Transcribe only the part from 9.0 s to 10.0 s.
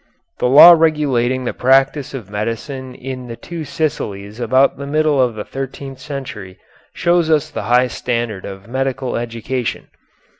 education.